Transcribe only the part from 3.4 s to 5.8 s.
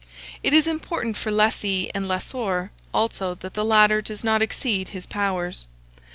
the latter does not exceed his powers.